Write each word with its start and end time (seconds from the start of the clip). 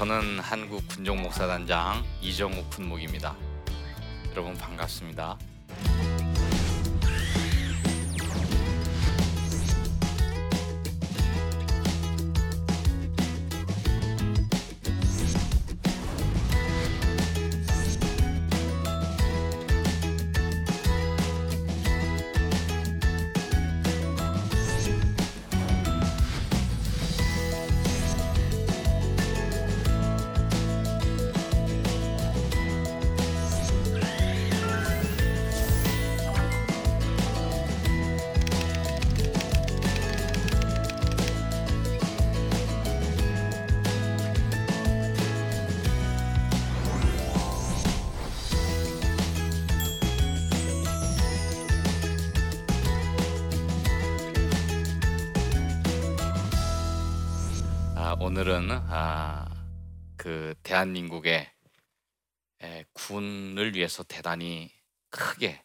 네, 0.00 0.06
저는 0.06 0.40
한국 0.40 0.88
군종 0.88 1.20
목사단장 1.20 2.02
이정욱 2.22 2.70
군목입니다. 2.70 3.36
여러분 4.30 4.56
반갑습니다. 4.56 5.36
아, 58.02 58.16
오늘은 58.18 58.70
아, 58.70 59.46
그 60.16 60.54
대한민국의 60.62 61.52
에, 62.62 62.84
군을 62.94 63.74
위해서 63.74 64.02
대단히 64.04 64.72
크게 65.10 65.62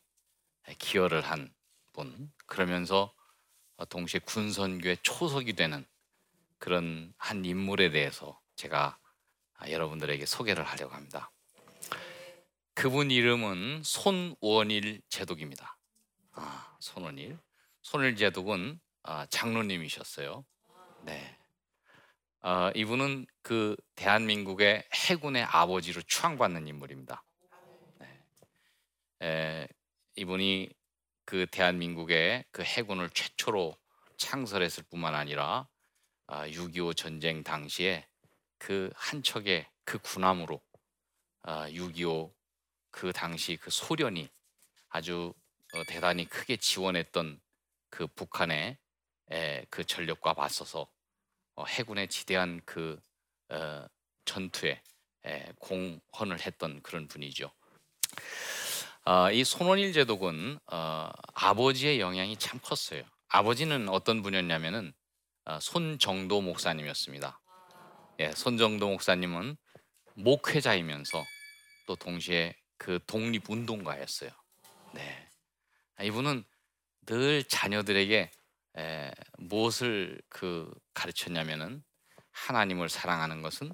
에, 0.68 0.74
기여를 0.78 1.22
한 1.22 1.54
분, 1.94 2.34
그러면서 2.46 3.16
어, 3.78 3.86
동시에 3.86 4.20
군선교의 4.20 4.98
초석이 5.02 5.54
되는 5.54 5.86
그런 6.58 7.14
한 7.18 7.46
인물에 7.46 7.90
대해서 7.90 8.38
제가 8.58 9.00
아, 9.54 9.72
여러분들에게 9.72 10.26
소개를 10.26 10.66
하려고 10.66 10.94
합니다. 10.94 11.32
그분 12.74 13.12
이름은 13.12 13.84
손원일 13.86 15.02
제독입니다. 15.08 15.78
아, 16.34 16.76
손원일. 16.82 17.40
손원일 17.82 18.18
제독은 18.18 18.82
아, 19.04 19.26
장로님이셨어요. 19.28 20.44
네. 21.04 21.38
어, 22.46 22.70
이분은 22.76 23.26
그 23.42 23.76
대한민국의 23.96 24.88
해군의 24.94 25.44
아버지로 25.44 26.04
추앙받는 26.04 26.68
인물입니다. 26.68 27.24
네. 28.00 28.24
에, 29.24 29.68
이분이 30.16 30.70
그 31.26 31.48
대한민국의 31.50 32.46
그 32.52 32.62
해군을 32.62 33.10
최초로 33.10 33.76
창설했을 34.18 34.84
뿐만 34.92 35.16
아니라 35.16 35.68
아, 36.28 36.48
6.25 36.48 36.96
전쟁 36.96 37.44
당시에 37.44 38.08
그 38.60 38.92
한 38.96 39.24
척의 39.24 39.68
그 39.84 39.98
군함으로 39.98 40.62
아, 41.42 41.68
6.25그 41.70 43.12
당시 43.14 43.58
그 43.58 43.72
소련이 43.72 44.30
아주 44.90 45.34
어, 45.74 45.84
대단히 45.88 46.26
크게 46.30 46.58
지원했던 46.58 47.42
그 47.90 48.06
북한의 48.08 48.78
에, 49.32 49.66
그 49.72 49.84
전력과 49.84 50.36
맞서서 50.36 50.82
어, 50.82 50.95
해군의 51.64 52.10
지대한 52.10 52.62
그 52.66 53.00
어, 53.50 53.86
전투에 54.26 54.82
에, 55.26 55.46
공헌을 55.60 56.42
했던 56.42 56.82
그런 56.82 57.08
분이죠. 57.08 57.52
어, 59.06 59.32
이 59.32 59.44
손원일 59.44 59.94
제독은 59.94 60.60
어, 60.72 61.10
아버지의 61.34 62.00
영향이 62.00 62.38
참 62.38 62.60
컸어요. 62.60 63.04
아버지는 63.28 63.88
어떤 63.90 64.22
분이었냐면은 64.24 64.94
어, 65.46 65.60
손정도 65.60 66.42
목사님이었습니다. 66.42 67.40
예, 68.20 68.32
손정도 68.32 68.90
목사님은 68.90 69.58
목회자이면서 70.16 71.24
또 71.86 71.96
동시에 71.96 72.56
그 72.78 73.00
독립운동가였어요. 73.06 74.32
네, 74.94 75.30
아, 75.98 76.04
이분은 76.04 76.44
늘 77.06 77.44
자녀들에게 77.44 78.32
에, 78.78 79.12
무엇을 79.38 80.22
그 80.30 80.72
가르쳤냐면은 80.94 81.84
하나님을 82.32 82.90
사랑하는 82.90 83.42
것은 83.42 83.72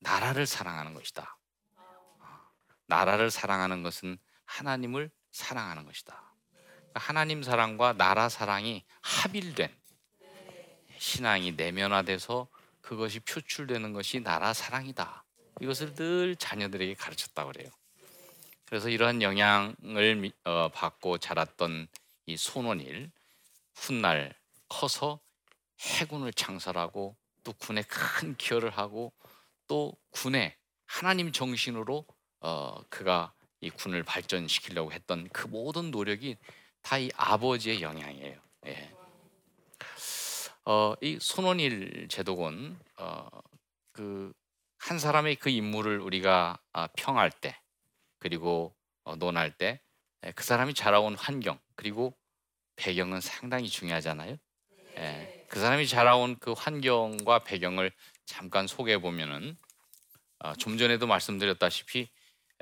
나라를 0.00 0.46
사랑하는 0.46 0.94
것이다. 0.94 1.38
어, 1.76 2.40
나라를 2.86 3.30
사랑하는 3.30 3.82
것은 3.82 4.18
하나님을 4.44 5.10
사랑하는 5.30 5.84
것이다. 5.86 6.34
그러니까 6.50 7.00
하나님 7.00 7.42
사랑과 7.42 7.94
나라 7.94 8.28
사랑이 8.28 8.84
합일된 9.00 9.74
신앙이 10.98 11.52
내면화돼서 11.52 12.48
그것이 12.80 13.20
표출되는 13.20 13.92
것이 13.92 14.20
나라 14.20 14.52
사랑이다. 14.52 15.24
이것을 15.60 15.94
늘 15.94 16.36
자녀들에게 16.36 16.94
가르쳤다고 16.94 17.52
그래요. 17.52 17.70
그래서 18.66 18.88
이러한 18.88 19.22
영향을 19.22 20.16
미- 20.16 20.32
어, 20.44 20.68
받고 20.68 21.18
자랐던 21.18 21.88
이 22.26 22.36
손원일 22.36 23.10
훗날 23.74 24.34
커서 24.72 25.20
해군을 25.80 26.32
창설하고 26.32 27.14
또 27.44 27.52
군에 27.54 27.82
큰 27.82 28.36
기여를 28.36 28.70
하고 28.70 29.12
또 29.66 29.92
군에 30.10 30.56
하나님 30.86 31.30
정신으로 31.30 32.06
어, 32.40 32.82
그가 32.88 33.34
이 33.60 33.68
군을 33.70 34.02
발전시키려고 34.02 34.92
했던 34.92 35.28
그 35.28 35.46
모든 35.46 35.90
노력이 35.90 36.36
다 36.80 36.98
이 36.98 37.10
아버지의 37.16 37.82
영향이에요. 37.82 38.40
예. 38.66 38.92
어, 40.64 40.94
이 41.00 41.18
손원일 41.20 42.08
제독은 42.08 42.78
어, 42.96 43.28
그한 43.92 44.98
사람의 44.98 45.36
그 45.36 45.50
인물을 45.50 46.00
우리가 46.00 46.58
아, 46.72 46.88
평할 46.96 47.30
때 47.30 47.60
그리고 48.18 48.74
어, 49.04 49.16
논할 49.16 49.56
때 49.56 49.80
그 50.36 50.44
사람이 50.44 50.74
자라온 50.74 51.16
환경 51.16 51.58
그리고 51.74 52.16
배경은 52.76 53.20
상당히 53.20 53.68
중요하잖아요. 53.68 54.36
예, 54.96 55.46
그 55.48 55.60
사람이 55.60 55.86
자라온 55.86 56.38
그 56.38 56.52
환경과 56.52 57.44
배경을 57.44 57.92
잠깐 58.26 58.66
소개해 58.66 58.98
보면은 58.98 59.56
아, 60.38 60.54
좀 60.54 60.76
전에도 60.78 61.06
말씀드렸다시피 61.06 62.10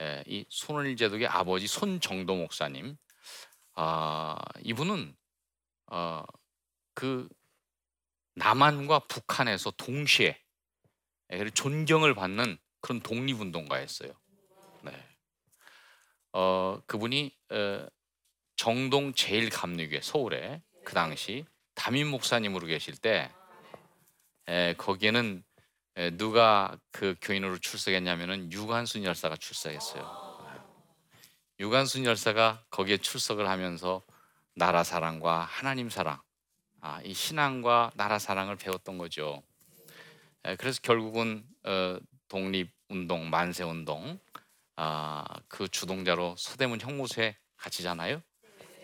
예, 0.00 0.24
이 0.26 0.44
손원일 0.48 0.96
제독의 0.96 1.26
아버지 1.26 1.66
손정도 1.66 2.36
목사님, 2.36 2.96
아, 3.74 4.36
이분은 4.62 5.16
어, 5.86 6.24
그 6.94 7.28
남한과 8.34 9.00
북한에서 9.00 9.72
동시에 9.72 10.40
예, 11.32 11.50
존경을 11.50 12.14
받는 12.14 12.58
그런 12.80 13.00
독립운동가였어요. 13.00 14.12
네. 14.82 14.92
어, 16.32 16.80
그분이 16.86 17.36
어, 17.50 17.86
정동 18.56 19.14
제일감리교회 19.14 20.00
서울에 20.02 20.62
그 20.84 20.94
당시 20.94 21.44
담임 21.80 22.08
목사님으로 22.08 22.66
계실 22.66 22.94
때 22.94 23.30
에, 24.46 24.74
거기에는 24.74 25.42
에, 25.96 26.10
누가 26.10 26.76
그 26.92 27.16
교인으로 27.22 27.56
출석했냐면은 27.56 28.52
유관순 28.52 29.02
열사가 29.02 29.36
출석했어요. 29.36 30.30
유관순 31.58 32.04
열사가 32.04 32.64
거기에 32.68 32.98
출석을 32.98 33.48
하면서 33.48 34.02
나라 34.54 34.84
사랑과 34.84 35.40
하나님 35.40 35.88
사랑, 35.88 36.20
아, 36.82 37.00
이 37.02 37.14
신앙과 37.14 37.92
나라 37.94 38.18
사랑을 38.18 38.56
배웠던 38.56 38.98
거죠. 38.98 39.42
에, 40.44 40.56
그래서 40.56 40.82
결국은 40.82 41.46
어, 41.64 41.98
독립 42.28 42.74
운동, 42.90 43.30
만세 43.30 43.64
운동, 43.64 44.20
아, 44.76 45.24
그 45.48 45.66
주동자로 45.66 46.34
서대문 46.36 46.78
형무소에 46.78 47.38
갇히잖아요. 47.56 48.20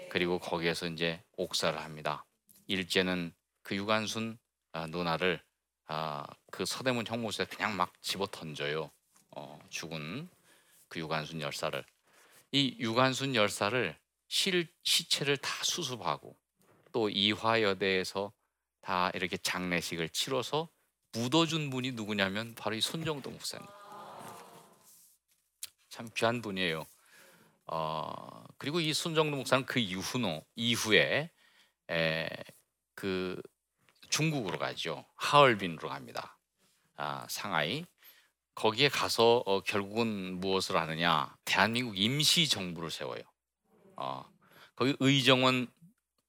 그리고 0.08 0.38
거기에서 0.38 0.87
이제 0.87 1.22
옥사를 1.37 1.78
합니다. 1.78 2.25
일제는 2.66 3.34
그 3.62 3.74
유관순 3.76 4.38
아, 4.72 4.86
누나를 4.86 5.42
아, 5.86 6.26
그 6.50 6.64
서대문 6.64 7.06
형무소에 7.06 7.46
그냥 7.46 7.76
막 7.76 7.92
집어 8.02 8.26
던져요. 8.26 8.90
어, 9.30 9.58
죽은 9.70 10.28
그 10.88 11.00
유관순 11.00 11.40
열사를 11.40 11.84
이 12.52 12.76
유관순 12.78 13.34
열사를 13.34 13.96
실, 14.28 14.68
시체를 14.82 15.36
다 15.36 15.50
수습하고 15.62 16.36
또 16.92 17.08
이화여대에서 17.08 18.32
다 18.80 19.10
이렇게 19.14 19.36
장례식을 19.36 20.08
치러서 20.10 20.68
묻어준 21.12 21.70
분이 21.70 21.92
누구냐면 21.92 22.54
바로 22.54 22.76
이 22.76 22.80
손정도 22.80 23.30
목사님. 23.30 23.66
참 25.88 26.08
귀한 26.14 26.42
분이에요. 26.42 26.86
어, 27.66 28.44
그리고 28.58 28.80
이 28.80 28.92
손정도 28.92 29.36
목사는 29.36 29.66
그 29.66 29.78
이후노 29.78 30.44
이후에 30.54 31.30
에, 31.90 32.28
그 32.96 33.40
중국으로 34.08 34.58
가죠. 34.58 35.06
하얼빈으로 35.14 35.88
갑니다. 35.88 36.37
아, 36.96 37.26
상하이. 37.28 37.84
거기에 38.54 38.88
가서 38.88 39.43
어, 39.44 39.60
결국은 39.60 40.40
무엇을 40.40 40.76
하느냐? 40.76 41.37
대한민국 41.44 41.96
임시 41.96 42.48
정부를 42.48 42.90
세워요. 42.90 43.20
어, 43.96 44.25
거기 44.75 44.96
의정원 44.98 45.69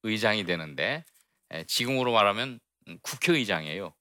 의장이 0.03 0.43
되는데 0.43 1.05
에, 1.51 1.63
지금으로 1.63 2.11
말하면 2.11 2.59
음, 2.89 2.99
국회의장이에요. 3.01 3.93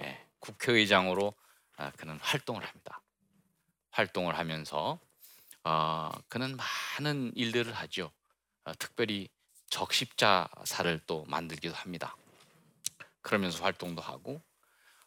예, 0.00 0.26
국회의장으로 0.40 1.32
아, 1.76 1.92
그는 1.92 2.18
활동을 2.20 2.66
합니다. 2.66 3.00
활동을 3.90 4.36
하면서 4.36 4.98
어, 5.62 6.10
그는 6.28 6.56
많은 6.56 7.32
일들을 7.36 7.72
하죠. 7.72 8.10
어, 8.64 8.72
특별히 8.78 9.28
적십자사를 9.70 11.00
또 11.06 11.24
만들기도 11.28 11.74
합니다. 11.74 12.16
그러면서 13.22 13.62
활동도 13.62 14.02
하고 14.02 14.42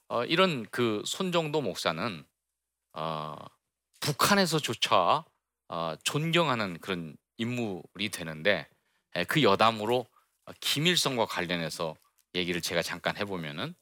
어, 0.08 0.26
이런 0.26 0.66
그 0.70 1.02
손정도 1.06 1.62
목사는 1.62 2.26
어, 2.94 3.36
북한에서조차 4.00 5.26
어, 5.70 5.96
존경하는 6.04 6.80
그런 6.80 7.16
인물이 7.38 8.10
되는데 8.10 8.68
에, 9.16 9.24
그 9.24 9.44
여담으로 9.44 10.08
김일성과 10.60 11.26
관련해서 11.26 11.96
얘기를 12.36 12.62
제가 12.62 12.82
잠깐 12.82 13.18
해보면은 13.18 13.76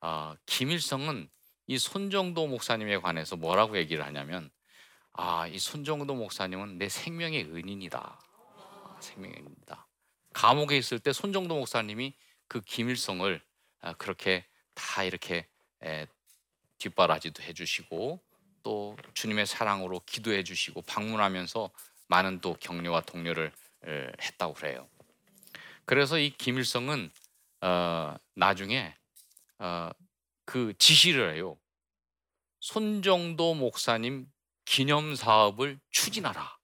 어, 0.00 0.34
김일성은 0.46 1.28
이 1.66 1.78
손정도 1.78 2.46
목사님에 2.46 2.98
관해서 2.98 3.36
뭐라고 3.36 3.78
얘기를 3.78 4.04
하냐면 4.04 4.50
아, 5.14 5.46
이 5.46 5.58
손정도 5.58 6.14
목사님은 6.14 6.78
내 6.78 6.88
생명의 6.88 7.44
은인이다. 7.44 7.98
아, 7.98 8.96
생명의 9.00 9.38
은인이다. 9.38 9.83
감옥에 10.34 10.76
있을 10.76 10.98
때 10.98 11.12
손정도 11.12 11.56
목사님이 11.56 12.14
그 12.48 12.60
김일성을 12.60 13.40
아, 13.80 13.92
그렇게 13.94 14.44
다 14.74 15.02
이렇게 15.04 15.48
에, 15.82 16.06
뒷바라지도 16.78 17.42
해주시고 17.42 18.20
또 18.62 18.96
주님의 19.14 19.46
사랑으로 19.46 20.00
기도해 20.04 20.42
주시고 20.42 20.82
방문하면서 20.82 21.70
많은 22.08 22.40
또 22.40 22.54
격려와 22.54 23.02
동료를 23.02 23.52
했다고 24.20 24.54
그래요. 24.54 24.88
그래서 25.84 26.18
이 26.18 26.30
김일성은 26.30 27.10
어, 27.60 28.14
나중에 28.34 28.94
어, 29.58 29.90
그 30.44 30.74
지시를 30.78 31.34
해요. 31.34 31.58
손정도 32.60 33.54
목사님 33.54 34.26
기념 34.64 35.14
사업을 35.14 35.78
추진하라. 35.90 36.58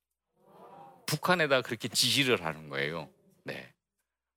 북한에다 1.06 1.62
그렇게 1.62 1.88
지시를 1.88 2.44
하는 2.44 2.68
거예요. 2.68 3.10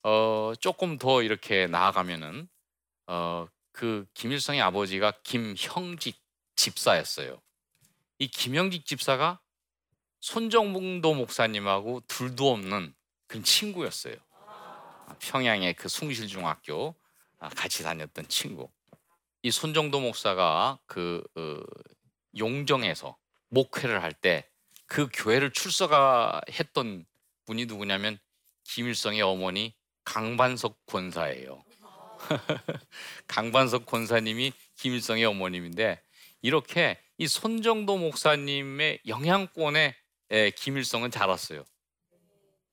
네. 0.03 0.09
어, 0.09 0.53
조금 0.59 0.97
더 0.97 1.21
이렇게 1.21 1.67
나아가면은 1.67 2.47
어, 3.07 3.47
그 3.71 4.05
김일성의 4.13 4.61
아버지가 4.61 5.13
김형직 5.23 6.17
집사였어요. 6.55 7.41
이 8.19 8.27
김형직 8.27 8.85
집사가 8.85 9.39
손정봉도 10.19 11.13
목사님하고 11.15 12.01
둘도 12.07 12.51
없는 12.51 12.93
그런 13.27 13.43
친구였어요. 13.43 14.15
평양의 15.19 15.73
그 15.73 15.89
숭실중학교 15.89 16.95
아, 17.39 17.49
같이 17.49 17.83
다녔던 17.83 18.27
친구. 18.29 18.69
이 19.41 19.51
손정도 19.51 19.99
목사가 19.99 20.79
그 20.85 21.23
어, 21.35 21.59
용정에서 22.37 23.17
목회를 23.49 24.01
할 24.01 24.13
때 24.13 24.53
그 24.85 25.09
교회를 25.11 25.51
출석하 25.51 26.41
했던 26.51 27.05
분이 27.45 27.65
누구냐면 27.65 28.19
김일성의 28.65 29.21
어머니 29.21 29.75
강반석 30.03 30.85
권사예요. 30.85 31.63
강반석 33.27 33.85
권사님이 33.85 34.53
김일성의 34.75 35.25
어머님인데 35.25 36.01
이렇게 36.41 36.99
이 37.17 37.27
손정도 37.27 37.97
목사님의 37.97 38.99
영향권에 39.07 39.95
김일성은 40.55 41.11
자랐어요. 41.11 41.63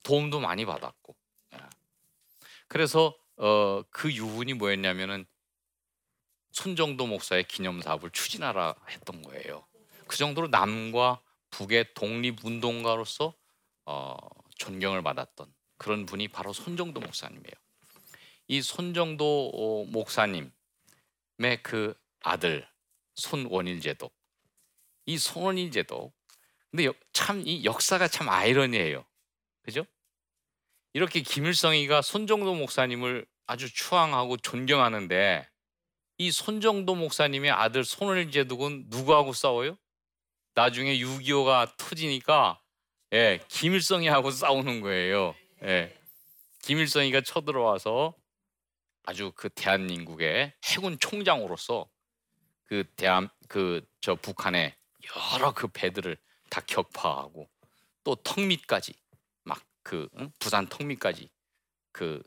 도움도 0.02 0.40
많이 0.40 0.64
받았고. 0.64 1.14
예. 1.54 1.58
그래서 2.68 3.14
어, 3.36 3.82
그 3.90 4.12
유분이 4.12 4.54
뭐였냐면은 4.54 5.26
손정도 6.52 7.06
목사의 7.06 7.44
기념 7.44 7.80
사업을 7.80 8.10
추진하라 8.10 8.74
했던 8.88 9.22
거예요. 9.22 9.66
그 10.06 10.16
정도로 10.16 10.48
남과 10.48 11.20
북의 11.50 11.94
독립 11.94 12.44
운동가로서 12.44 13.34
어, 13.84 14.16
존경을 14.56 15.02
받았던 15.02 15.52
그런 15.80 16.04
분이 16.04 16.28
바로 16.28 16.52
손정도 16.52 17.00
목사님이에요. 17.00 17.54
이 18.48 18.60
손정도 18.60 19.50
어, 19.54 19.84
목사님의 19.90 20.52
그 21.62 21.94
아들 22.20 22.68
손원일 23.14 23.80
제독, 23.80 24.14
이 25.06 25.16
손원일 25.16 25.70
제독, 25.70 26.12
근데 26.70 26.92
참 27.14 27.40
이 27.46 27.64
역사가 27.64 28.08
참 28.08 28.28
아이러니해요, 28.28 29.06
그죠? 29.62 29.86
이렇게 30.92 31.22
김일성이가 31.22 32.02
손정도 32.02 32.54
목사님을 32.54 33.24
아주 33.46 33.72
추앙하고 33.72 34.36
존경하는데 34.36 35.48
이 36.18 36.30
손정도 36.30 36.94
목사님의 36.94 37.52
아들 37.52 37.84
손원일 37.84 38.30
제독은 38.32 38.84
누구하고 38.88 39.32
싸워요? 39.32 39.78
나중에 40.54 40.98
6.25가 40.98 41.74
터지니까 41.78 42.60
예, 43.14 43.40
김일성이하고 43.48 44.30
싸우는 44.30 44.82
거예요. 44.82 45.34
예. 45.62 45.96
김일성이가 46.62 47.22
쳐들어와서 47.22 48.14
아주 49.04 49.32
그 49.34 49.48
대한민국의 49.50 50.54
해군 50.64 50.98
총장으로서 50.98 51.88
그 52.64 52.84
대한 52.96 53.28
그 53.48 53.80
저 54.00 54.14
북한의 54.14 54.74
여러 55.34 55.52
그 55.52 55.68
배들을 55.68 56.16
다 56.48 56.60
격파하고 56.62 57.48
또 58.02 58.14
턱밑까지 58.16 58.94
막그 59.44 60.08
응? 60.18 60.32
부산 60.38 60.66
턱밑까지 60.68 61.30
그 61.92 62.22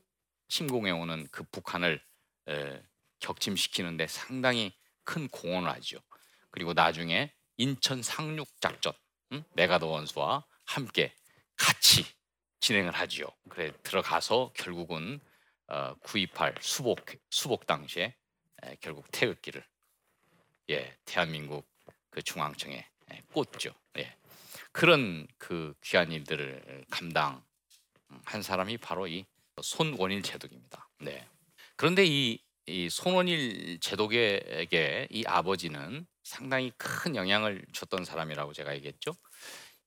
침공해 0.49 0.91
오는 0.91 1.27
그 1.31 1.43
북한을 1.45 2.01
에, 2.47 2.83
격침시키는데 3.19 4.05
상당히 4.07 4.77
큰 5.03 5.27
공헌을 5.29 5.69
하죠. 5.71 5.97
그리고 6.51 6.73
나중에 6.73 7.33
인천 7.57 8.03
상륙 8.03 8.47
작전 8.61 8.93
응? 9.31 9.43
메가더 9.53 9.87
원수와 9.87 10.45
함께 10.65 11.15
같이 11.57 12.05
진행을 12.63 12.93
하지요. 12.93 13.27
그래 13.49 13.73
들어가서 13.83 14.51
결국은 14.53 15.19
어, 15.67 15.95
9.28 15.95 16.61
수복 16.61 17.01
수복 17.29 17.67
당시에 17.67 18.15
에, 18.63 18.77
결국 18.79 19.05
태극기를 19.11 19.65
예 20.69 20.97
대한민국 21.03 21.67
그 22.09 22.21
중앙청에 22.21 22.87
에, 23.11 23.21
꽂죠. 23.33 23.73
예 23.97 24.15
그런 24.71 25.27
그 25.37 25.73
귀한 25.83 26.13
일들을 26.13 26.85
감당한 26.89 27.43
사람이 28.41 28.77
바로 28.77 29.07
이 29.07 29.25
손원일 29.61 30.23
제독입니다. 30.23 30.87
네 30.99 31.27
그런데 31.75 32.05
이, 32.05 32.39
이 32.65 32.89
손원일 32.89 33.81
제독에게 33.81 35.09
이 35.11 35.25
아버지는 35.27 36.07
상당히 36.23 36.71
큰 36.77 37.17
영향을 37.17 37.65
줬던 37.73 38.05
사람이라고 38.05 38.53
제가 38.53 38.73
얘기했죠. 38.75 39.11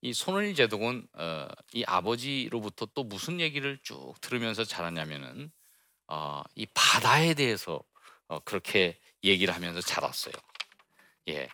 이 0.02 0.12
손원일 0.12 0.54
제독은 0.54 1.06
어, 1.14 1.48
이 1.72 1.84
아버지로부터 1.86 2.86
또 2.94 3.04
무슨 3.04 3.40
얘기를 3.40 3.78
쭉 3.82 4.14
들으면서 4.20 4.64
자랐냐면은 4.64 5.50
어, 6.08 6.42
이 6.54 6.66
바다에 6.74 7.34
대해서 7.34 7.82
어, 8.28 8.38
그렇게 8.40 8.98
얘기를 9.24 9.54
하면서 9.54 9.80
자랐어요. 9.80 10.34
예. 11.28 11.48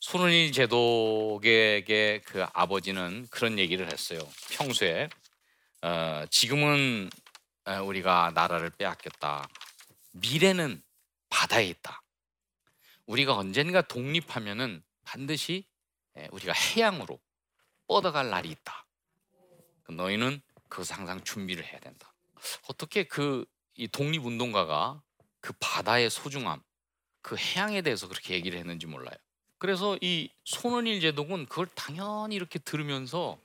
손은일 0.00 0.52
제독에게 0.52 2.22
그 2.24 2.44
아버지는 2.52 3.26
그런 3.30 3.58
얘기를 3.58 3.90
했어요. 3.90 4.20
평소에 4.50 5.08
어, 5.82 6.24
지금은 6.30 7.10
어, 7.64 7.82
우리가 7.82 8.32
나라를 8.34 8.70
빼앗겼다. 8.70 9.48
미래는 10.12 10.82
바다에 11.28 11.66
있다. 11.66 12.02
우리가 13.06 13.34
언젠가 13.34 13.82
독립하면은 13.82 14.82
반드시 15.04 15.66
예, 16.18 16.28
우리가 16.32 16.52
해양으로 16.52 17.20
뻗어갈 17.90 18.30
날이 18.30 18.50
있다. 18.50 18.86
너희는 19.88 20.40
그것을 20.68 20.96
항상 20.96 21.22
준비를 21.24 21.64
해야 21.64 21.80
된다. 21.80 22.14
어떻게 22.68 23.04
그 23.04 23.44
이 23.80 23.88
독립운동가가 23.88 25.02
그 25.40 25.54
바다의 25.58 26.10
소중함, 26.10 26.62
그 27.22 27.34
해양에 27.34 27.80
대해서 27.80 28.08
그렇게 28.08 28.34
얘기를 28.34 28.58
했는지 28.58 28.86
몰라요. 28.86 29.16
그래서 29.56 29.96
이 30.02 30.28
손원일 30.44 31.00
제독은 31.00 31.46
그걸 31.46 31.66
당연히 31.74 32.34
이렇게 32.34 32.58
들으면서 32.58 33.38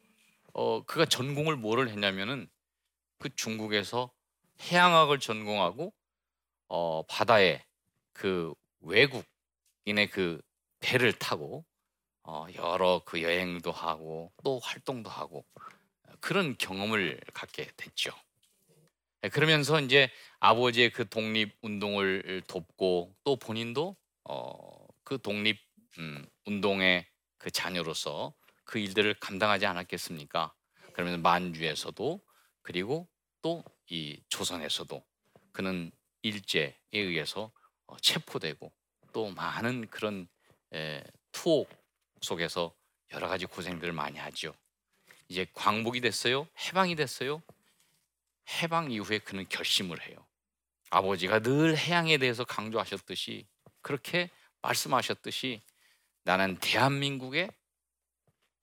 어 0.52 0.84
그가 0.84 1.06
전공을 1.06 1.56
뭐를 1.56 1.88
했냐면은 1.88 2.50
그 3.20 3.34
중국에서 3.34 4.12
해양학을 4.64 5.22
전공하고 5.22 5.94
어 6.68 7.04
바다에 7.08 7.64
그 8.12 8.54
외국인의 8.82 10.10
그 10.12 10.42
배를 10.82 11.14
타고 11.14 11.64
어 12.27 12.48
여러 12.55 13.01
그 13.05 13.22
여행도 13.22 13.72
하고 13.72 14.32
또 14.44 14.60
활동도 14.60 15.10
하고 15.10 15.46
그런 16.20 16.58
경험을 16.58 17.20
갖게 17.34 17.70
됐죠. 17.77 18.12
네, 19.22 19.29
그러면서 19.29 19.79
이제 19.79 20.10
아버지의 20.39 20.91
그 20.91 21.08
독립 21.08 21.55
운동을 21.62 22.41
돕고 22.48 23.15
또 23.24 23.36
본인도 23.36 23.96
어, 24.24 24.88
그 25.03 25.22
독립 25.22 25.60
음, 26.00 26.27
운동의 26.46 27.05
그 27.38 27.51
자녀로서 27.51 28.34
그 28.63 28.79
일들을 28.79 29.13
감당하지 29.20 29.65
않았겠습니까? 29.65 30.53
그러면 30.94 31.22
만주에서도 31.22 32.22
그리고 32.62 33.08
또 33.41 33.63
이 33.89 34.20
조선에서도 34.29 35.03
그는 35.51 35.91
일제에 36.24 36.75
의해서 36.91 37.51
어, 37.86 37.98
체포되고 37.98 38.72
또 39.13 39.29
많은 39.29 39.88
그런 39.89 40.27
에, 40.74 41.03
투옥 41.32 41.70
속에서 42.25 42.75
여러 43.13 43.29
가지 43.29 43.46
고생들을 43.46 43.94
많이 43.94 44.20
하죠. 44.20 44.53
이제 45.29 45.48
광복이 45.53 46.01
됐어요. 46.01 46.48
해방이 46.60 46.96
됐어요. 46.96 47.41
해방 48.62 48.91
이후에 48.91 49.20
그는 49.20 49.48
결심을 49.48 50.01
해요. 50.08 50.17
아버지가 50.89 51.39
늘 51.39 51.77
해양에 51.77 52.17
대해서 52.17 52.44
강조하셨듯이 52.44 53.48
그렇게 53.82 54.29
말씀하셨듯이 54.62 55.62
나는 56.24 56.58
대한민국의 56.58 57.50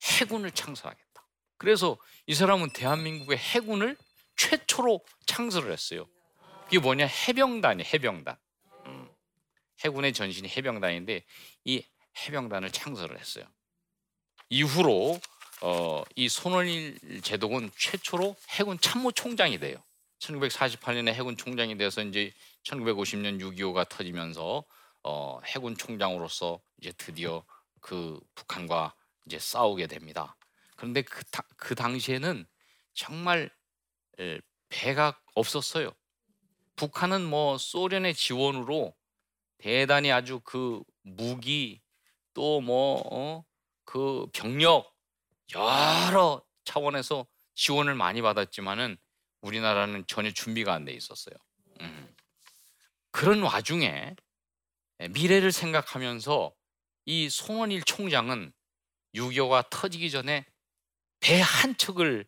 해군을 0.03 0.51
창설하겠다. 0.51 1.27
그래서 1.57 1.97
이 2.27 2.33
사람은 2.33 2.71
대한민국의 2.71 3.37
해군을 3.37 3.97
최초로 4.35 5.03
창설을 5.25 5.71
했어요. 5.71 6.07
그게 6.65 6.79
뭐냐? 6.79 7.05
해병단이 7.05 7.83
해병단. 7.83 8.37
음. 8.87 9.09
해군의 9.83 10.13
전신이 10.13 10.49
해병단인데 10.49 11.23
이 11.65 11.85
해병단을 12.17 12.71
창설을 12.71 13.19
했어요. 13.19 13.45
이후로 14.49 15.19
어, 15.61 16.03
이 16.15 16.27
손원일 16.29 17.21
제독은 17.21 17.71
최초로 17.77 18.35
해군 18.49 18.77
참모총장이 18.79 19.59
돼요. 19.59 19.77
1948년에 20.19 21.13
해군 21.13 21.37
총장이 21.37 21.77
돼서 21.77 22.01
이제 22.01 22.33
1950년 22.63 23.39
6.25가 23.39 23.87
터지면서 23.87 24.63
어, 25.03 25.39
해군 25.45 25.77
총장으로서 25.77 26.61
이제 26.79 26.91
드디어 26.97 27.43
그 27.81 28.19
북한과 28.35 28.93
이제 29.25 29.39
싸우게 29.39 29.87
됩니다. 29.87 30.35
그런데 30.75 31.01
그, 31.01 31.23
그 31.57 31.75
당시에는 31.75 32.45
정말 32.93 33.49
배가 34.69 35.19
없었어요. 35.35 35.91
북한은 36.75 37.23
뭐 37.23 37.57
소련의 37.57 38.15
지원으로 38.15 38.95
대단히 39.57 40.11
아주 40.11 40.39
그 40.43 40.81
무기 41.03 41.82
또 42.33 42.61
뭐그 42.61 43.43
어, 44.23 44.27
병력 44.33 44.93
여러 45.53 46.43
차원에서 46.65 47.25
지원을 47.55 47.95
많이 47.95 48.21
받았지만은 48.21 48.97
우리나라는 49.41 50.05
전혀 50.07 50.31
준비가 50.31 50.73
안 50.73 50.85
돼 50.85 50.93
있었어요. 50.93 51.35
음. 51.81 52.15
그런 53.11 53.43
와중에 53.43 54.15
미래를 55.11 55.51
생각하면서 55.51 56.53
이 57.05 57.29
송원일 57.29 57.83
총장은 57.83 58.53
6.25가 59.15 59.69
터지기 59.69 60.09
전에 60.09 60.45
배 61.19 61.41
한 61.41 61.75
척을 61.77 62.25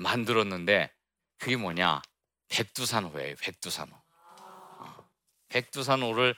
만들었는데 0.00 0.92
그게 1.38 1.56
뭐냐? 1.56 2.02
백두산호예요. 2.48 3.36
백두산호. 3.36 3.94
어. 3.94 5.08
백두산호를 5.48 6.34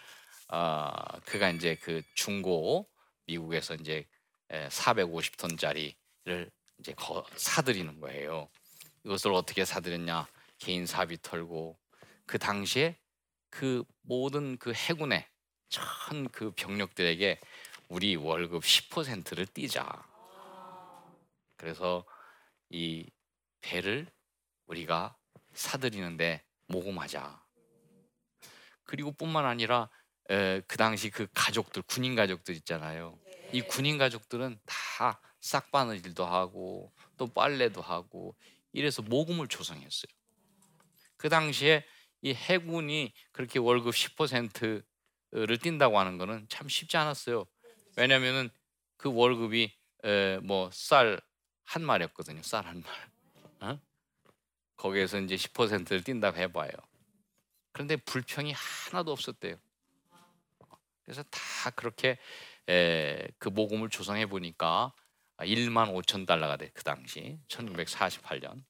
어, 0.48 0.90
그가 1.24 1.50
이제 1.50 1.74
그 1.76 2.02
중고 2.14 2.88
미국에서 3.32 3.74
이제 3.74 4.06
450톤짜리를 4.50 6.50
이제 6.78 6.92
거, 6.94 7.24
사들이는 7.36 8.00
거예요. 8.00 8.48
이것을 9.04 9.32
어떻게 9.32 9.64
사들였냐? 9.64 10.26
개인 10.58 10.86
사비 10.86 11.20
털고 11.22 11.78
그 12.26 12.38
당시에 12.38 12.96
그 13.50 13.84
모든 14.02 14.56
그 14.58 14.72
해군의 14.72 15.26
전그 15.68 16.52
병력들에게 16.56 17.40
우리 17.88 18.16
월급 18.16 18.62
10%를 18.62 19.46
띄자. 19.46 19.86
그래서 21.56 22.04
이 22.68 23.08
배를 23.60 24.06
우리가 24.66 25.16
사들이는데 25.52 26.42
모금하자. 26.66 27.42
그리고 28.84 29.12
뿐만 29.12 29.46
아니라 29.46 29.88
에, 30.30 30.60
그 30.66 30.76
당시 30.76 31.10
그 31.10 31.26
가족들 31.34 31.82
군인 31.82 32.14
가족들 32.14 32.54
있잖아요. 32.56 33.18
이 33.52 33.60
군인 33.62 33.98
가족들은 33.98 34.58
다 34.64 35.20
싹바느질도 35.40 36.24
하고 36.24 36.92
또 37.16 37.26
빨래도 37.26 37.82
하고 37.82 38.34
이래서 38.72 39.02
모금을 39.02 39.48
조성했어요. 39.48 40.12
그 41.16 41.28
당시에 41.28 41.84
이 42.22 42.32
해군이 42.32 43.12
그렇게 43.32 43.58
월급 43.58 43.94
10%를 43.94 45.58
띈다고 45.58 45.98
하는 45.98 46.18
거는 46.18 46.46
참 46.48 46.68
쉽지 46.68 46.96
않았어요. 46.96 47.46
왜냐면은 47.96 48.50
그 48.96 49.12
월급이 49.12 49.72
뭐 50.42 50.70
쌀 50.72 51.20
한 51.64 51.84
마리였거든요. 51.84 52.42
쌀한 52.42 52.82
말. 52.82 53.10
어? 53.60 53.80
거기에서 54.76 55.18
이제 55.20 55.36
10%를 55.36 56.02
띈다고 56.04 56.36
해봐요. 56.38 56.70
그런데 57.72 57.96
불평이 57.96 58.52
하나도 58.52 59.12
없었대요. 59.12 59.56
그래서 61.04 61.22
다 61.30 61.70
그렇게 61.70 62.18
에, 62.68 63.28
그 63.38 63.48
모금을 63.48 63.88
조성해 63.90 64.26
보니까 64.26 64.92
1만 65.38 65.92
5천 65.92 66.26
달러가 66.26 66.56
돼 66.56 66.70
그 66.74 66.84
당시 66.84 67.38
1948년. 67.48 68.64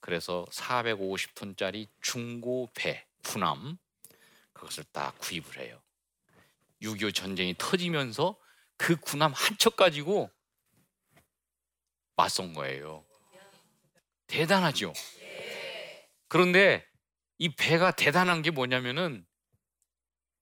그래서 0.00 0.44
450톤짜리 0.50 1.88
중고 2.02 2.68
배 2.74 3.06
군함 3.24 3.78
그것을 4.52 4.84
딱 4.92 5.18
구입을 5.18 5.58
해요. 5.58 5.80
6.25 6.82 7.14
전쟁이 7.14 7.54
터지면서 7.58 8.38
그 8.76 8.96
군함 8.96 9.32
한 9.32 9.56
척 9.58 9.76
가지고 9.76 10.30
맞선 12.16 12.52
거예요. 12.54 13.04
대단하죠. 14.26 14.92
그런데 16.28 16.86
이 17.38 17.54
배가 17.54 17.90
대단한 17.90 18.42
게 18.42 18.50
뭐냐면은 18.50 19.26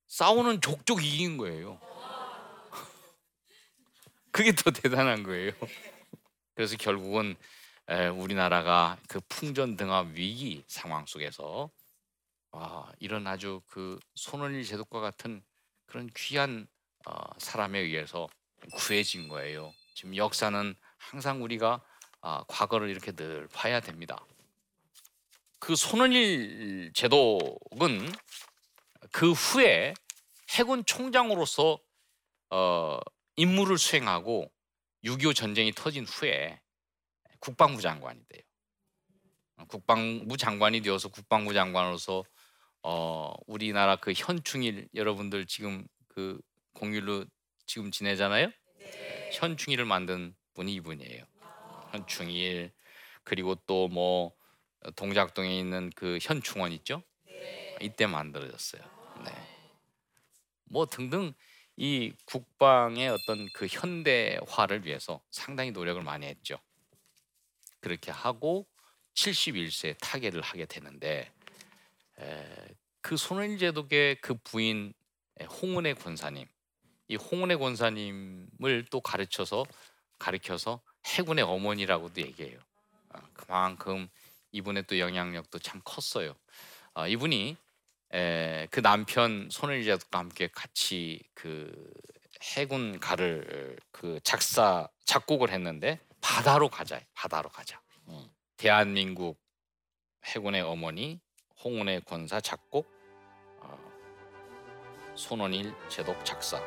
싸우는 0.08 0.60
족족 0.60 1.02
이긴 1.04 1.36
거예요. 1.38 1.80
그게 4.32 4.52
더 4.52 4.70
대단한 4.70 5.22
거예요. 5.22 5.52
그래서 6.54 6.76
결국은 6.76 7.36
우리나라가 8.16 8.98
그 9.08 9.20
풍전등압 9.28 10.08
위기 10.14 10.64
상황 10.66 11.06
속에서 11.06 11.70
아, 12.52 12.90
이런 12.98 13.26
아주 13.26 13.62
그 13.66 13.98
손원일 14.14 14.64
제독과 14.64 15.00
같은 15.00 15.42
그런 15.86 16.10
귀한 16.14 16.66
어, 17.06 17.14
사람에 17.38 17.78
의해서 17.78 18.28
구해진 18.74 19.28
거예요. 19.28 19.72
지금 19.94 20.16
역사는 20.16 20.74
항상 20.98 21.42
우리가 21.42 21.82
아, 22.20 22.44
과거를 22.48 22.90
이렇게 22.90 23.12
늘 23.12 23.48
봐야 23.48 23.80
됩니다. 23.80 24.24
그 25.58 25.74
손원일 25.74 26.92
제독은 26.94 28.12
그 29.10 29.32
후에 29.32 29.94
해군 30.50 30.84
총장으로서 30.84 31.78
어, 32.50 32.98
임무를 33.36 33.78
수행하고 33.78 34.50
6.25 35.04 35.34
전쟁이 35.34 35.72
터진 35.72 36.04
후에 36.04 36.60
국방부 37.40 37.80
장관이 37.80 38.20
돼요. 38.28 38.42
국방부 39.68 40.36
장관이 40.36 40.80
되어서 40.80 41.08
국방부 41.08 41.54
장관으로서 41.54 42.24
어, 42.82 43.32
우리나라 43.46 43.96
그 43.96 44.12
현충일 44.14 44.88
여러분들 44.94 45.46
지금 45.46 45.86
그 46.08 46.40
공휴일로 46.74 47.24
지금 47.66 47.90
지내잖아요. 47.90 48.50
네. 48.78 49.30
현충일을 49.34 49.84
만든 49.84 50.34
분이 50.54 50.74
이분이에요. 50.74 51.24
현충일 51.92 52.72
그리고 53.24 53.54
또 53.66 53.88
뭐 53.88 54.32
동작동에 54.96 55.58
있는 55.58 55.90
그 55.94 56.18
현충원 56.20 56.72
있죠. 56.72 57.02
네. 57.26 57.76
이때 57.80 58.06
만들어졌어요. 58.06 58.82
네. 59.24 59.32
뭐 60.64 60.86
등등 60.86 61.32
이 61.76 62.12
국방의 62.26 63.08
어떤 63.08 63.48
그 63.54 63.66
현대화를 63.66 64.84
위해서 64.84 65.22
상당히 65.30 65.70
노력을 65.70 66.00
많이 66.02 66.26
했죠. 66.26 66.58
그렇게 67.80 68.10
하고 68.10 68.66
71세에 69.14 69.96
타계를 70.00 70.40
하게 70.42 70.66
되는데 70.66 71.32
에, 72.18 72.68
그 73.00 73.16
손원일 73.16 73.58
제독의 73.58 74.20
그 74.20 74.34
부인 74.34 74.94
홍은혜 75.60 75.94
권사님, 75.94 76.46
이 77.08 77.16
홍은혜 77.16 77.56
권사님을 77.56 78.86
또 78.90 79.00
가르쳐서 79.00 79.64
가르켜서 80.18 80.80
해군의 81.04 81.44
어머니라고도 81.44 82.20
얘기해요. 82.20 82.58
아, 83.08 83.20
그만큼 83.32 84.08
이분의 84.52 84.84
또 84.86 84.98
영향력도 84.98 85.58
참 85.58 85.80
컸어요. 85.84 86.34
아, 86.94 87.08
이분이 87.08 87.56
에, 88.14 88.66
그 88.70 88.82
남편 88.82 89.48
손일자과 89.50 90.18
함께 90.18 90.48
같이 90.48 91.22
그 91.34 91.72
해군 92.56 93.00
가를 93.00 93.78
그 93.90 94.20
작사 94.22 94.88
작곡을 95.04 95.50
했는데 95.50 96.00
바다로 96.20 96.68
가자 96.68 97.00
바다로 97.14 97.48
가자. 97.48 97.80
음. 98.08 98.28
대한민국 98.56 99.40
해군의 100.24 100.62
어머니 100.62 101.20
홍은의 101.64 102.02
권사 102.02 102.40
작곡 102.40 102.86
어, 103.60 103.78
손원일 105.14 105.74
제독 105.88 106.24
작사. 106.24 106.60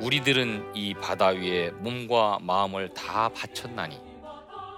우리들은 0.00 0.74
이 0.74 0.94
바다 0.94 1.28
위에 1.28 1.70
몸과 1.70 2.38
마음을 2.40 2.92
다 2.94 3.28
바쳤나니 3.28 4.00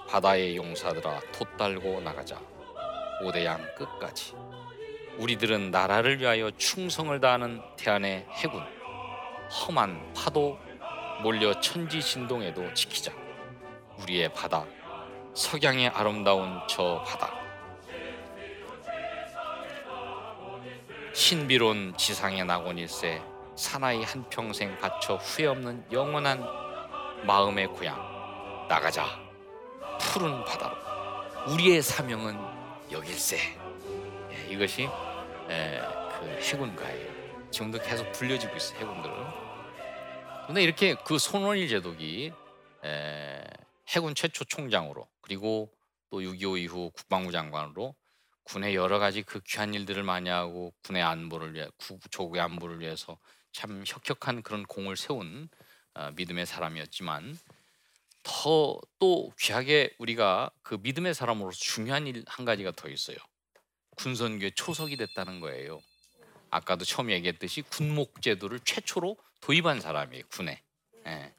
바다의 0.08 0.56
용사들아 0.56 1.20
돛달고 1.32 2.00
나가자. 2.00 2.40
오대양 3.22 3.74
끝까지 3.76 4.34
우리들은 5.18 5.71
나라를 5.71 6.21
위하여 6.21 6.50
충성을 6.52 7.18
다하는 7.21 7.61
대한의 7.76 8.26
해군. 8.30 8.62
험한 9.50 10.12
파도 10.14 10.59
몰려 11.23 11.59
천지 11.61 12.00
진동에도 12.02 12.73
지키자. 12.75 13.12
우리의 14.02 14.33
바다 14.33 14.64
석양의 15.35 15.88
아름다운 15.88 16.61
저 16.68 17.02
바다. 17.06 17.33
신비로운 21.12 21.94
지상의 21.97 22.44
낙원일세 22.44 23.23
사나이 23.54 24.02
한평생 24.02 24.76
바쳐 24.78 25.14
후회 25.14 25.47
없는 25.47 25.85
영원한 25.92 26.44
마음의 27.25 27.68
고향 27.68 27.97
나가자. 28.68 29.06
푸른 30.00 30.44
바다로. 30.44 30.75
우리의 31.47 31.83
사명은 31.83 32.37
여길세 32.90 33.38
예, 34.33 34.52
이것이 34.52 34.88
예, 35.54 35.80
그 36.18 36.26
해군가예요 36.42 37.50
지금도 37.50 37.78
계속 37.78 38.11
불려지고 38.12 38.56
있어요 38.56 38.80
해군들은 38.80 39.14
근데 40.46 40.62
이렇게 40.62 40.94
그 41.06 41.18
손원일 41.18 41.68
제독이 41.68 42.32
예, 42.84 43.44
해군 43.88 44.14
최초 44.14 44.44
총장으로 44.44 45.06
그리고 45.20 45.73
또 46.11 46.20
6.25 46.20 46.58
이후 46.58 46.90
국방부 46.94 47.32
장관으로 47.32 47.94
군의 48.42 48.75
여러 48.75 48.99
가지 48.99 49.23
그 49.23 49.40
귀한 49.40 49.73
일들을 49.73 50.02
많이 50.02 50.28
하고 50.28 50.75
군의 50.82 51.02
안보를 51.02 51.54
위해 51.54 51.68
조국의 52.11 52.42
안보를 52.42 52.80
위해서 52.80 53.18
참 53.52 53.84
혁혁한 53.87 54.42
그런 54.42 54.64
공을 54.64 54.96
세운 54.96 55.49
어, 55.94 56.11
믿음의 56.16 56.46
사람이었지만 56.46 57.38
더 58.25 58.80
또 58.99 59.32
귀하게 59.38 59.94
우리가 59.99 60.50
그 60.62 60.78
믿음의 60.82 61.14
사람으로서 61.14 61.58
중요한 61.58 62.06
일 62.06 62.25
한 62.26 62.46
가지가 62.46 62.73
더 62.73 62.88
있어요. 62.88 63.18
군선교회 63.96 64.50
초석이 64.50 64.96
됐다는 64.96 65.40
거예요. 65.40 65.80
아까도 66.50 66.84
처음 66.84 67.10
얘기했듯이 67.10 67.62
군목 67.62 68.22
제도를 68.22 68.60
최초로 68.60 69.16
도입한 69.40 69.80
사람이에요. 69.80 70.24
군에. 70.30 70.62
예. 71.06 71.34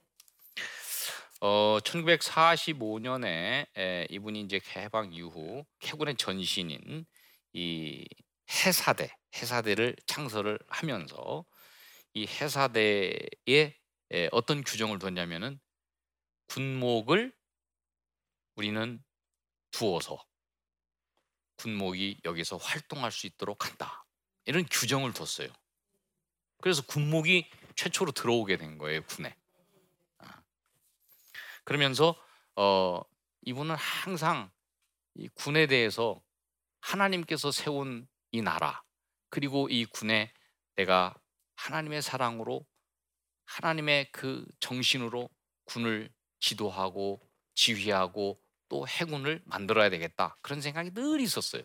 어, 1.41 1.77
1945년에 1.83 3.68
에, 3.77 4.07
이분이 4.09 4.41
이제 4.41 4.59
해방 4.75 5.13
이후 5.13 5.65
해군의 5.83 6.15
전신인 6.15 7.05
이 7.53 8.05
해사대, 8.50 9.15
해사대를 9.35 9.96
창설을 10.05 10.59
하면서 10.68 11.46
이 12.13 12.25
해사대에 12.25 13.20
에, 13.50 14.29
어떤 14.31 14.63
규정을 14.63 15.00
뒀냐면은 15.00 15.59
군목을 16.48 17.33
우리는 18.55 19.03
두어서 19.72 20.24
군목이 21.57 22.22
여기서 22.25 22.57
활동할 22.57 23.11
수 23.11 23.27
있도록 23.27 23.65
한다. 23.65 24.05
이런 24.46 24.65
규정을 24.70 25.13
뒀어요. 25.13 25.50
그래서 26.61 26.81
군목이 26.83 27.50
최초로 27.75 28.11
들어오게 28.11 28.57
된 28.57 28.77
거예요, 28.77 29.03
군에. 29.03 29.35
아. 30.20 30.41
그러면서 31.63 32.15
어, 32.55 33.01
이분은 33.41 33.75
항상 33.75 34.51
이 35.15 35.27
군에 35.29 35.68
대해서 35.68 36.22
하나님께서 36.81 37.51
세운 37.51 38.07
이 38.31 38.41
나라 38.41 38.83
그리고 39.29 39.68
이 39.70 39.85
군에 39.85 40.31
내가 40.75 41.15
하나님의 41.55 42.01
사랑으로 42.01 42.65
하나님의 43.46 44.11
그 44.11 44.46
정신으로 44.59 45.29
군을 45.65 46.11
지도하고 46.39 47.22
지휘하고 47.53 48.41
또 48.69 48.87
해군을 48.87 49.41
만들어야 49.45 49.89
되겠다 49.89 50.37
그런 50.41 50.61
생각이 50.61 50.91
늘 50.91 51.21
있었어요. 51.21 51.63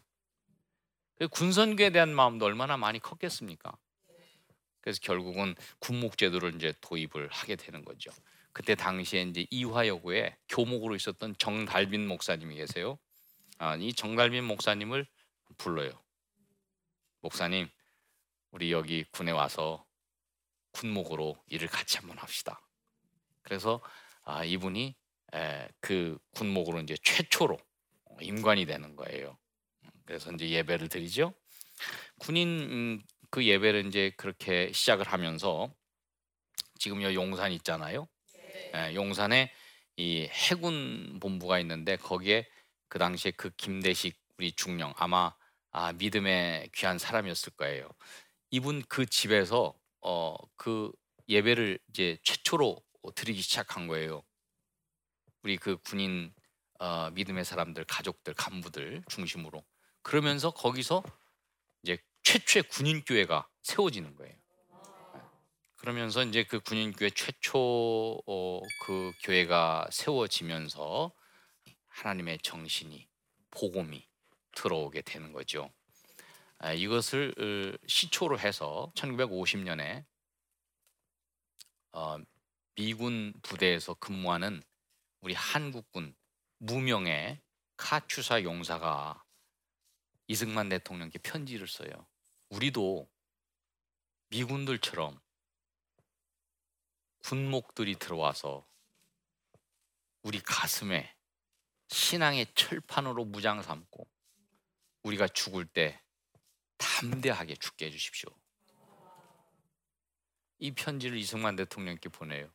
그 1.17 1.29
군선교에 1.29 1.91
대한 1.91 2.15
마음도 2.15 2.47
얼마나 2.47 2.77
많이 2.77 2.99
컸겠습니까? 2.99 3.77
그래서 4.81 4.99
결국은 5.03 5.55
군목제도를 5.81 6.55
이제 6.55 6.73
도입을 6.81 7.29
하게 7.31 7.57
되는 7.57 7.85
거죠. 7.85 8.11
그때 8.53 8.75
당시에 8.75 9.23
이제 9.23 9.47
이화여고에 9.51 10.37
교목으로 10.49 10.97
있었던 10.97 11.37
정달빈 11.39 12.07
목사님이 12.09 12.57
계세요. 12.57 12.99
아, 13.59 13.77
이 13.77 13.93
정달빈 13.93 14.45
목사님을 14.45 15.07
불러요. 15.59 15.91
목사님, 17.21 17.69
우리 18.51 18.73
여기 18.73 19.05
군에 19.13 19.31
와서 19.31 19.85
군목으로 20.73 21.43
일을 21.49 21.69
같이 21.69 21.99
한번 21.99 22.19
합시다. 22.19 22.61
그래서 23.43 23.83
아, 24.23 24.45
이분이 24.45 24.87
에, 24.87 24.95
그 25.81 26.19
군목으로 26.35 26.81
이제 26.81 26.97
최초로 27.03 27.59
임관이 28.21 28.67
되는 28.67 28.97
거예요. 28.97 29.39
그래서 30.05 30.33
이제 30.33 30.49
예배를 30.51 30.89
드리죠. 30.89 31.33
군인 32.19 32.49
음, 32.49 33.03
그 33.31 33.45
예배를 33.45 33.87
이제 33.87 34.13
그렇게 34.17 34.73
시작을 34.73 35.07
하면서 35.07 35.73
지금 36.79 37.03
요 37.03 37.15
용산 37.15 37.53
있잖아요. 37.53 38.09
예, 38.75 38.95
용산에 38.95 39.53
이 39.97 40.29
해군 40.31 41.19
본부가 41.21 41.59
있는데 41.61 41.97
거기에 41.97 42.49
그 42.89 42.99
당시에 42.99 43.33
그 43.33 43.51
김대식 43.51 44.19
우리 44.39 44.53
중령 44.53 44.93
아마 44.97 45.35
아, 45.73 45.93
믿음의 45.93 46.71
귀한 46.75 46.99
사람이었을 46.99 47.53
거예요. 47.53 47.89
이분 48.51 48.83
그 48.89 49.07
집에서 49.07 49.75
어, 50.01 50.35
그 50.57 50.91
예배를 51.29 51.79
이제 51.91 52.19
최초로 52.25 52.83
드리기 53.15 53.41
시작한 53.43 53.87
거예요. 53.87 54.23
우리 55.43 55.57
그 55.57 55.77
군인 55.79 56.33
어, 56.79 57.11
믿음의 57.11 57.45
사람들, 57.45 57.85
가족들, 57.85 58.35
간부들 58.35 59.05
중심으로 59.09 59.65
그러면서 60.03 60.51
거기서 60.51 61.03
이제 61.83 61.99
최초의 62.23 62.65
군인 62.65 63.03
교회가 63.05 63.49
세워지는 63.63 64.17
거예요. 64.17 64.35
그러면서 65.77 66.23
이제 66.25 66.45
그 66.45 66.61
군인 66.61 66.93
교회 66.93 67.09
최초 67.11 68.21
어, 68.27 68.61
그 68.85 69.13
교회가 69.23 69.89
세워지면서 69.91 71.13
하나님의 71.87 72.39
정신이 72.43 73.09
복음이 73.51 74.07
들어오게 74.53 75.03
되는 75.03 75.33
거죠. 75.33 75.71
아, 76.59 76.73
이것을 76.73 77.35
어, 77.39 77.79
시초로 77.87 78.39
해서 78.39 78.93
1950년에 78.95 80.05
어, 81.93 82.19
미군 82.75 83.33
부대에서 83.43 83.95
근무하는 83.95 84.63
우리 85.21 85.35
한국군 85.35 86.15
무명의 86.59 87.41
카츄사 87.77 88.43
용사가 88.43 89.25
이승만 90.27 90.69
대통령께 90.69 91.19
편지를 91.19 91.67
써요. 91.67 92.07
우리도 92.51 93.11
미군들처럼 94.29 95.21
군목들이 97.25 97.97
들어와서 97.97 98.67
우리 100.23 100.41
가슴에 100.41 101.15
신앙의 101.89 102.47
철판으로 102.55 103.25
무장 103.25 103.63
삼고 103.63 104.09
우리가 105.03 105.29
죽을 105.29 105.67
때 105.67 106.01
담대하게 106.77 107.57
죽게 107.57 107.87
해주십시오. 107.87 108.31
이 110.59 110.73
편지를 110.73 111.17
이승만 111.19 111.57
대통령께 111.57 112.11
보내요. 112.11 112.53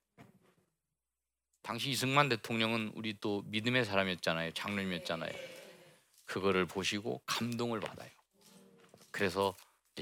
당시 1.65 1.89
이승만 1.89 2.29
대통령은 2.29 2.91
우리 2.93 3.19
또 3.19 3.41
믿음의 3.47 3.85
사람이었잖아요. 3.85 4.51
장로님이었잖아요. 4.51 5.33
그거를 6.25 6.67
보시고 6.67 7.23
감동을 7.25 7.79
받아요. 7.79 8.11
그래서 9.09 9.55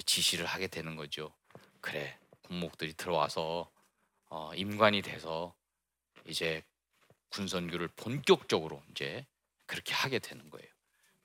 지시를 0.06 0.45
하게 0.45 0.67
되는 0.67 0.97
거죠. 0.97 1.34
그래, 1.80 2.19
군목들이 2.41 2.95
들어와서 2.95 3.71
어, 4.26 4.52
임관이 4.56 5.04
돼서 5.04 5.56
이제 6.26 6.62
군선교를 7.30 7.88
본격적으로 7.95 8.84
이제 8.91 9.26
그렇게 9.65 9.93
하게 9.93 10.19
되는 10.19 10.49
거예요. 10.49 10.69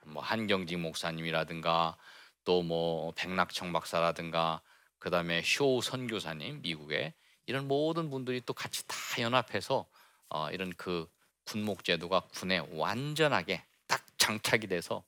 뭐 0.07 0.23
한경직 0.23 0.79
목사님이라든가 0.79 1.97
또 2.45 2.63
뭐 2.63 3.13
백낙청 3.17 3.73
박사라든가 3.73 4.63
그다음에 5.01 5.43
쇼 5.43 5.81
선교사님 5.81 6.63
미국에 6.63 7.13
이런 7.47 7.67
모든 7.67 8.09
분들이 8.09 8.41
또 8.41 8.55
같이 8.55 8.87
다 8.87 8.97
연합해서 9.21 9.89
어, 10.31 10.51
이런 10.51 10.73
그 10.77 11.09
군목 11.45 11.85
제도가 11.85 12.21
군에 12.35 12.59
완전하게 12.71 13.65
딱 13.87 14.05
장착이 14.19 14.67
돼서 14.67 15.05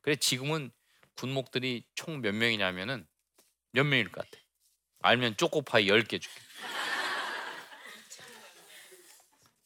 그래 0.00 0.16
지금은 0.16 0.70
군목들이 1.14 1.84
총 1.94 2.20
몇 2.22 2.34
명이냐면은 2.34 3.06
몇 3.72 3.84
명일 3.84 4.10
것 4.10 4.24
같아. 4.28 4.42
알면 5.02 5.36
초코파이 5.36 5.86
10개 5.86 6.20
줄게. 6.20 6.40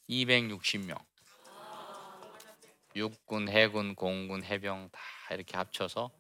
260명. 0.09 0.99
육군, 2.95 3.49
해군, 3.49 3.95
공군, 3.95 4.43
해병 4.43 4.89
다 4.91 5.01
이렇게 5.35 5.57
합쳐서 5.57 6.11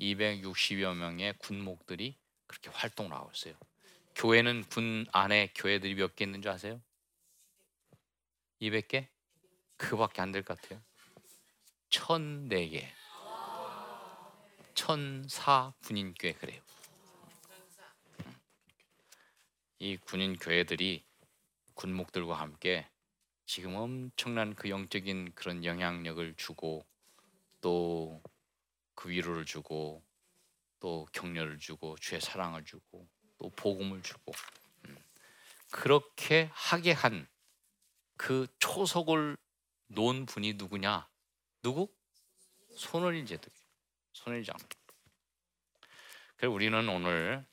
260여 0.00 0.94
명의 0.94 1.32
군목들이 1.38 2.18
그렇게 2.46 2.68
활동을 2.70 3.12
하고 3.12 3.30
있어요. 3.34 3.54
교회는 4.14 4.64
군 4.68 5.06
안에 5.12 5.52
교회들이 5.54 5.94
몇 5.94 6.14
개 6.14 6.24
있는 6.24 6.42
줄 6.42 6.50
아세요? 6.50 6.80
200개? 8.60 9.08
그거밖에 9.76 10.22
안 10.22 10.32
될 10.32 10.42
것 10.44 10.60
같아요. 10.60 10.82
1004개. 11.90 12.86
천사 14.74 15.72
군인교회 15.84 16.34
그래요. 16.34 16.62
이 19.78 19.96
군인 19.98 20.36
교회들이 20.38 21.04
군목들과 21.74 22.34
함께 22.40 22.88
지금 23.46 23.74
엄청난 23.76 24.54
그 24.54 24.68
영적인 24.70 25.32
그런 25.34 25.64
영향력을 25.64 26.34
주고 26.36 26.86
또 27.60 28.22
그 28.94 29.10
위로를 29.10 29.44
주고 29.44 30.02
또 30.80 31.06
격려를 31.12 31.58
주고 31.58 31.96
주의 31.98 32.18
사랑을 32.20 32.64
주고 32.64 33.06
또 33.38 33.50
복음을 33.50 34.02
주고 34.02 34.32
음. 34.86 34.96
그렇게 35.70 36.48
하게 36.52 36.92
한 36.92 37.28
그 38.16 38.46
초석을 38.58 39.36
놓은 39.88 40.26
분이 40.26 40.54
누구냐? 40.54 41.08
누구? 41.62 41.88
손원일 42.76 43.26
제독. 43.26 43.52
손원일 44.12 44.44
장. 44.44 44.56
그래서 46.36 46.52
우리는 46.52 46.88
오늘 46.88 47.44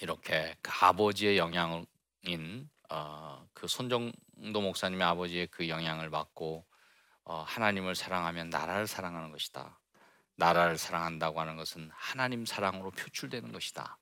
이렇게 0.00 0.56
그 0.62 0.70
아버지의 0.80 1.38
영향인 1.38 2.70
어, 2.90 3.48
그 3.52 3.66
손정도 3.68 4.60
목사님의 4.60 5.06
아버지의 5.06 5.46
그 5.48 5.68
영향을 5.68 6.10
받고 6.10 6.66
어, 7.24 7.42
하나님을 7.42 7.94
사랑하면 7.94 8.50
나라를 8.50 8.86
사랑하는 8.86 9.30
것이다. 9.30 9.78
나라를 10.36 10.78
사랑한다고 10.78 11.40
하는 11.40 11.56
것은 11.56 11.90
하나님 11.92 12.44
사랑으로 12.44 12.90
표출되는 12.90 13.52
것이다. 13.52 13.98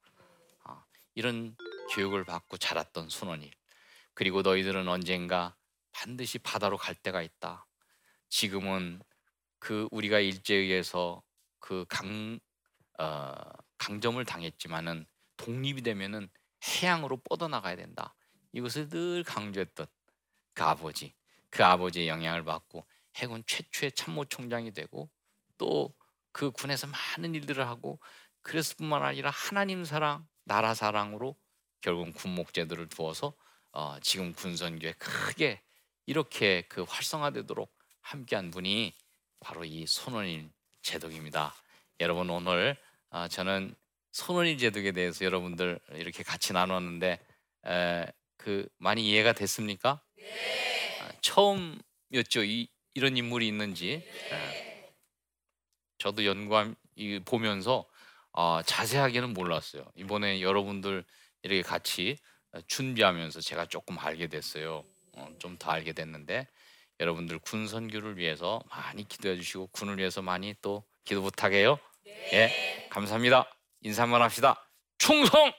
어, 0.64 0.84
이런 1.14 1.56
교육을 1.94 2.24
받고 2.24 2.56
자랐던 2.58 3.08
손원일. 3.08 3.52
그리고 4.14 4.42
너희들은 4.42 4.88
언젠가 4.88 5.56
반드시 5.92 6.38
바다로 6.38 6.76
갈 6.76 6.94
때가 6.94 7.22
있다. 7.22 7.66
지금은 8.28 9.02
그 9.58 9.88
우리가 9.90 10.20
일제에 10.20 10.56
의해서 10.58 11.22
그 11.58 11.84
강, 11.88 12.38
어, 12.98 13.34
강점을 13.78 14.24
당했지만은 14.24 15.06
독립이 15.36 15.82
되면은 15.82 16.28
해양으로 16.64 17.18
뻗어나가야 17.22 17.76
된다. 17.76 18.14
이것을 18.52 18.88
늘 18.88 19.24
강조했던 19.24 19.86
그 20.54 20.62
아버지, 20.62 21.14
그 21.50 21.64
아버지의 21.64 22.08
영향을 22.08 22.44
받고 22.44 22.86
해군 23.16 23.42
최초의 23.46 23.92
참모총장이 23.92 24.72
되고 24.72 25.10
또 25.58 25.94
그 26.32 26.50
군에서 26.50 26.86
많은 26.86 27.34
일들을 27.34 27.66
하고 27.66 28.00
그랬을 28.40 28.76
뿐만 28.76 29.02
아니라 29.02 29.30
하나님 29.30 29.84
사랑, 29.84 30.26
나라 30.44 30.74
사랑으로 30.74 31.36
결국 31.80 32.12
군목제도를 32.14 32.88
두어서 32.88 33.34
어, 33.72 33.96
지금 34.00 34.32
군선교에 34.32 34.92
크게 34.92 35.60
이렇게 36.06 36.62
그 36.68 36.82
활성화되도록 36.82 37.72
함께한 38.00 38.50
분이 38.50 38.94
바로 39.40 39.64
이 39.64 39.86
손원일 39.86 40.50
제독입니다. 40.82 41.54
여러분 42.00 42.28
오늘 42.30 42.76
어, 43.10 43.28
저는 43.28 43.74
손원일 44.12 44.58
제독에 44.58 44.92
대해서 44.92 45.24
여러분들 45.24 45.80
이렇게 45.92 46.22
같이 46.22 46.52
나눴는데 46.52 47.18
에, 47.66 48.06
그 48.36 48.68
많이 48.76 49.08
이해가 49.08 49.32
됐습니까? 49.32 50.02
네. 50.16 51.00
아, 51.00 51.10
처음이었죠. 51.22 52.44
이, 52.44 52.68
이런 52.94 53.16
인물이 53.16 53.46
있는지. 53.48 54.04
네. 54.30 54.94
저도 55.98 56.26
연구함 56.26 56.74
보면서 57.24 57.88
어, 58.32 58.60
자세하게는 58.64 59.32
몰랐어요. 59.32 59.84
이번에 59.94 60.42
여러분들 60.42 61.04
이렇게 61.42 61.62
같이 61.62 62.18
준비하면서 62.66 63.40
제가 63.40 63.66
조금 63.66 63.98
알게 63.98 64.28
됐어요. 64.28 64.84
어, 65.14 65.28
좀더 65.38 65.70
알게 65.70 65.92
됐는데 65.92 66.48
여러분들 67.00 67.38
군 67.38 67.66
선교를 67.68 68.16
위해서 68.16 68.62
많이 68.70 69.06
기도해 69.06 69.36
주시고 69.36 69.68
군을 69.68 69.98
위해서 69.98 70.22
많이 70.22 70.54
또 70.62 70.84
기도 71.04 71.22
부탁해요. 71.22 71.78
네. 72.04 72.30
예, 72.32 72.88
감사합니다. 72.90 73.50
인사 73.82 74.02
한번 74.02 74.22
합시다. 74.22 74.68
충성! 74.98 75.52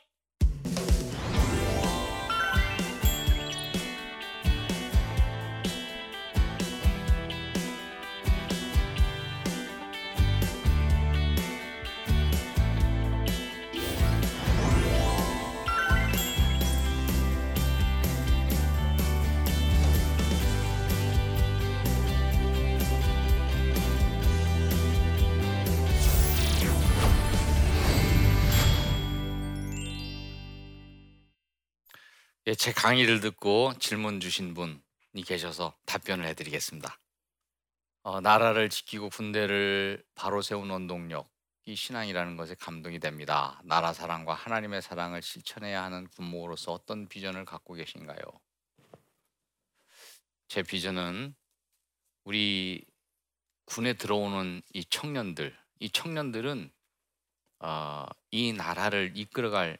제 32.57 32.73
강의를 32.73 33.21
듣고 33.21 33.73
질문 33.79 34.19
주신 34.19 34.53
분이 34.53 35.23
계셔서 35.25 35.77
답변을 35.85 36.25
해드리겠습니다. 36.25 36.99
어, 38.01 38.19
나라를 38.19 38.69
지키고 38.69 39.09
군대를 39.09 40.03
바로 40.13 40.41
세운 40.41 40.69
원동력, 40.69 41.25
이 41.63 41.73
신앙이라는 41.73 42.35
것에 42.35 42.55
감동이 42.55 42.99
됩니다. 42.99 43.61
나라 43.63 43.93
사랑과 43.93 44.33
하나님의 44.33 44.81
사랑을 44.81 45.21
실천해야 45.21 45.83
하는 45.83 46.05
군목으로서 46.09 46.73
어떤 46.73 47.07
비전을 47.07 47.45
갖고 47.45 47.75
계신가요? 47.75 48.19
제 50.49 50.63
비전은 50.63 51.33
우리 52.25 52.83
군에 53.63 53.93
들어오는 53.93 54.61
이 54.73 54.83
청년들, 54.83 55.57
이 55.79 55.89
청년들은 55.89 56.73
어, 57.59 58.05
이 58.31 58.51
나라를 58.51 59.13
이끌어갈 59.15 59.79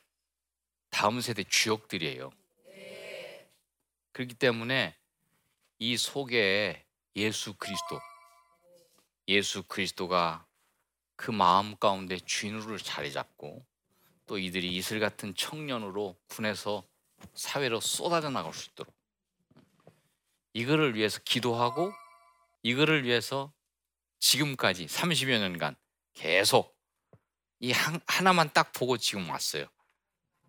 다음 0.89 1.19
세대 1.19 1.43
주역들이에요. 1.43 2.31
그렇기 4.13 4.35
때문에 4.35 4.95
이 5.79 5.97
속에 5.97 6.85
예수 7.15 7.55
그리스도, 7.55 7.99
예수 9.27 9.63
그리스도가 9.63 10.45
그 11.15 11.31
마음 11.31 11.75
가운데 11.77 12.17
주인으로 12.17 12.77
자리 12.77 13.11
잡고 13.11 13.65
또 14.25 14.37
이들이 14.37 14.75
이슬 14.75 14.99
같은 14.99 15.35
청년으로 15.35 16.17
군에서 16.27 16.87
사회로 17.33 17.79
쏟아져 17.79 18.29
나갈 18.29 18.53
수 18.53 18.69
있도록 18.69 18.93
이거를 20.53 20.95
위해서 20.95 21.19
기도하고 21.23 21.91
이거를 22.61 23.03
위해서 23.03 23.51
지금까지 24.19 24.85
30여 24.85 25.39
년간 25.39 25.75
계속 26.13 26.77
이 27.59 27.71
하나만 28.07 28.51
딱 28.53 28.71
보고 28.73 28.97
지금 28.97 29.29
왔어요. 29.29 29.65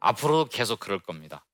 앞으로도 0.01 0.51
계속 0.51 0.81
그럴 0.81 1.01
겁니다. 1.01 1.47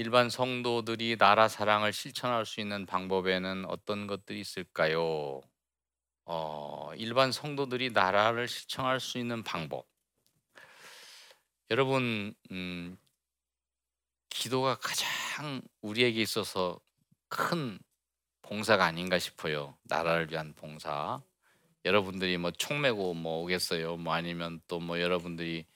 일반 0.00 0.30
성도들이 0.30 1.18
나라 1.18 1.48
사랑을 1.48 1.92
실천할 1.92 2.46
수 2.46 2.60
있는 2.60 2.86
방법에는 2.86 3.64
어떤 3.64 4.06
것들이 4.06 4.38
있을까요? 4.38 5.40
어, 6.24 6.92
일반 6.94 7.32
성도들이 7.32 7.90
나라를 7.90 8.46
실천할 8.46 9.00
수 9.00 9.18
있는 9.18 9.42
방법. 9.42 9.88
여러분, 11.72 12.32
음, 12.52 12.96
기도가 14.30 14.76
가장 14.76 15.62
우리에게 15.80 16.22
있어서 16.22 16.78
큰 17.26 17.80
봉사가 18.42 18.84
아닌가 18.84 19.18
싶어요. 19.18 19.76
나라를 19.82 20.30
위한 20.30 20.54
봉사. 20.54 21.20
여러분들이 21.84 22.38
뭐총 22.38 22.82
메고 22.82 23.14
뭐 23.14 23.42
오겠어요. 23.42 23.96
뭐 23.96 24.14
아니면 24.14 24.60
또 24.68 24.78
뭐 24.78 25.00
여러분들이 25.00 25.66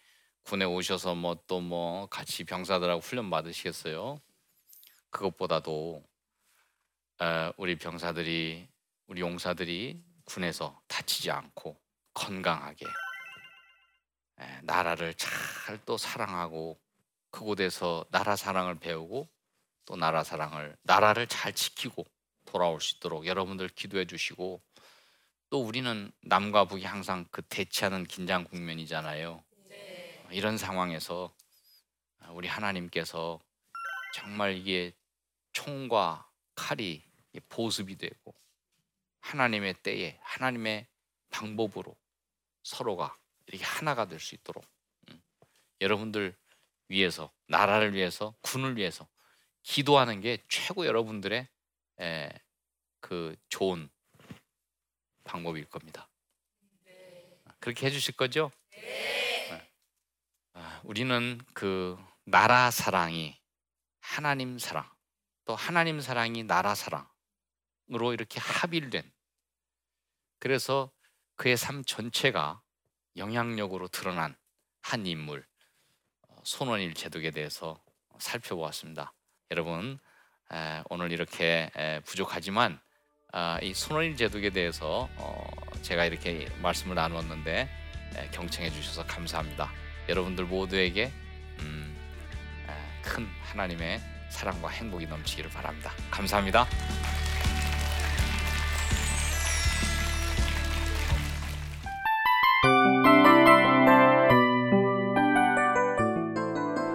군에 0.44 0.64
오셔서 0.64 1.14
뭐 1.14 1.36
또뭐 1.46 1.60
뭐 1.62 2.06
같이 2.06 2.44
병사들하고 2.44 3.00
훈련 3.00 3.30
받으시겠어요? 3.30 4.20
그것보다도 5.10 6.02
우리 7.56 7.76
병사들이 7.76 8.68
우리 9.06 9.20
용사들이 9.20 10.02
군에서 10.24 10.80
다치지 10.88 11.30
않고 11.30 11.76
건강하게 12.14 12.86
나라를 14.62 15.14
잘 15.14 15.32
또 15.86 15.96
사랑하고 15.96 16.78
그곳에서 17.30 18.04
나라 18.10 18.36
사랑을 18.36 18.74
배우고 18.78 19.28
또 19.86 19.96
나라 19.96 20.22
사랑을 20.22 20.76
나라를 20.82 21.26
잘 21.26 21.52
지키고 21.52 22.04
돌아올 22.44 22.80
수 22.80 22.96
있도록 22.96 23.26
여러분들 23.26 23.68
기도해 23.68 24.06
주시고 24.06 24.60
또 25.50 25.62
우리는 25.62 26.12
남과 26.22 26.66
북이 26.66 26.84
항상 26.84 27.26
그 27.30 27.42
대치하는 27.42 28.04
긴장 28.04 28.44
국면이잖아요. 28.44 29.42
이런 30.32 30.56
상황에서 30.58 31.34
우리 32.30 32.48
하나님께서 32.48 33.40
정말 34.14 34.56
이게 34.56 34.92
총과 35.52 36.28
칼이 36.54 37.02
보습이 37.48 37.96
되고 37.96 38.34
하나님의 39.20 39.74
때에 39.82 40.18
하나님의 40.22 40.86
방법으로 41.30 41.96
서로가 42.62 43.16
이렇게 43.46 43.64
하나가 43.64 44.06
될 44.06 44.20
수 44.20 44.34
있도록 44.34 44.64
음, 45.10 45.22
여러분들 45.80 46.36
위해서, 46.88 47.32
나라를 47.46 47.94
위해서, 47.94 48.34
군을 48.42 48.76
위해서 48.76 49.08
기도하는 49.62 50.20
게 50.20 50.38
최고 50.48 50.86
여러분들의 50.86 51.48
에, 52.00 52.30
그 53.00 53.36
좋은 53.48 53.88
방법일 55.24 55.66
겁니다. 55.66 56.08
그렇게 57.60 57.86
해주실 57.86 58.16
거죠? 58.16 58.50
네. 58.70 59.11
아, 60.82 60.84
우리는 60.84 61.40
그 61.54 61.96
나라 62.24 62.70
사랑이 62.70 63.38
하나님 64.00 64.58
사랑, 64.58 64.88
또 65.44 65.54
하나님 65.54 66.00
사랑이 66.00 66.42
나라 66.44 66.74
사랑으로 66.74 68.12
이렇게 68.12 68.40
합일된 68.40 69.10
그래서 70.38 70.90
그의 71.36 71.56
삶 71.56 71.84
전체가 71.84 72.60
영향력으로 73.16 73.88
드러난 73.88 74.36
한 74.80 75.06
인물 75.06 75.46
어, 76.22 76.36
손원일 76.44 76.94
제독에 76.94 77.30
대해서 77.30 77.82
살펴보았습니다. 78.18 79.12
여러분 79.50 79.98
오늘 80.90 81.12
이렇게 81.12 81.70
부족하지만 82.04 82.78
아, 83.32 83.58
이 83.62 83.72
손원일 83.72 84.16
제독에 84.16 84.50
대해서 84.50 85.08
어, 85.16 85.50
제가 85.80 86.04
이렇게 86.04 86.46
말씀을 86.60 86.94
나누었는데 86.94 87.68
경청해 88.32 88.70
주셔서 88.70 89.06
감사합니다. 89.06 89.72
여러분들 90.08 90.44
모두에게 90.44 91.12
음, 91.60 91.96
큰 93.02 93.26
하나님의 93.42 94.00
사랑과 94.30 94.68
행복이 94.68 95.06
넘치기를 95.06 95.50
바랍니다. 95.50 95.92
감사합니다. 96.10 96.66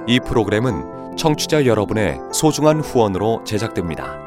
이 0.07 0.19
프로그램은 0.21 1.17
청취자 1.17 1.65
여러분의 1.65 2.17
소중한 2.33 2.79
후원으로 2.79 3.43
제작됩니다. 3.45 4.26